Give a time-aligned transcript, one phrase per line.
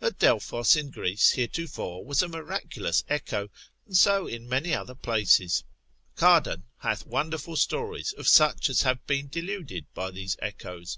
[0.00, 3.48] At Delphos, in Greece, heretofore was a miraculous echo,
[3.86, 5.64] and so in many other places.
[6.14, 6.62] Cardan, subtil.
[6.62, 6.90] l.
[6.90, 10.96] 18, hath wonderful stories of such as have been deluded by these echoes.